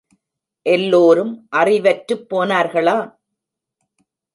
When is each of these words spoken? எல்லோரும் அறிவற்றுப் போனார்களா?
எல்லோரும் 0.65 1.47
அறிவற்றுப் 1.49 2.25
போனார்களா? 2.29 2.97